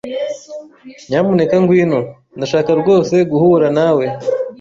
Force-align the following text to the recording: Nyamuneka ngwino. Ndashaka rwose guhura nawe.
Nyamuneka 1.09 1.55
ngwino. 1.63 1.99
Ndashaka 2.37 2.71
rwose 2.81 3.15
guhura 3.31 3.67
nawe. 3.77 4.05